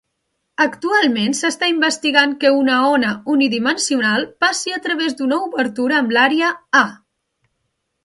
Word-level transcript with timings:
Actualment 0.63 1.35
s'està 1.39 1.69
investigant 1.73 2.33
que 2.45 2.51
una 2.61 2.79
ona 2.95 3.13
"unidimensional" 3.35 4.27
passi 4.47 4.77
a 4.79 4.83
través 4.89 5.17
d'una 5.23 5.41
obertura 5.51 6.01
amb 6.03 6.19
l'àrea 6.19 6.53
"A". 6.85 6.87